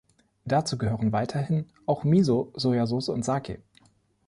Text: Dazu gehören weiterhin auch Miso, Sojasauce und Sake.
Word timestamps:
Dazu 0.45 0.79
gehören 0.79 1.11
weiterhin 1.11 1.67
auch 1.85 2.03
Miso, 2.03 2.51
Sojasauce 2.55 3.09
und 3.09 3.23
Sake. 3.23 3.61